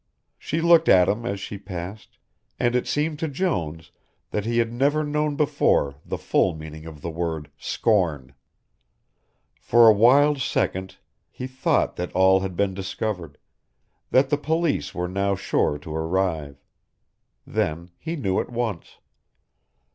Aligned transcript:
She 0.39 0.61
looked 0.61 0.89
at 0.89 1.07
him 1.07 1.27
as 1.27 1.39
she 1.39 1.59
passed, 1.59 2.17
and 2.59 2.73
it 2.73 2.87
seemed 2.87 3.19
to 3.19 3.27
Jones 3.27 3.91
that 4.31 4.45
he 4.45 4.57
had 4.57 4.73
never 4.73 5.03
known 5.03 5.35
before 5.35 5.93
the 6.03 6.17
full 6.17 6.55
meaning 6.55 6.87
of 6.87 7.01
the 7.03 7.11
word 7.11 7.51
"scorn." 7.55 8.33
For 9.59 9.87
a 9.87 9.93
wild 9.93 10.41
second 10.41 10.97
he 11.29 11.45
thought 11.45 11.97
that 11.97 12.11
all 12.13 12.39
had 12.39 12.57
been 12.57 12.73
discovered, 12.73 13.37
that 14.09 14.31
the 14.31 14.37
police 14.39 14.95
were 14.95 15.07
now 15.07 15.35
sure 15.35 15.77
to 15.77 15.95
arrive. 15.95 16.57
Then 17.45 17.91
he 17.99 18.15
knew 18.15 18.39
at 18.39 18.49
once. 18.51 18.97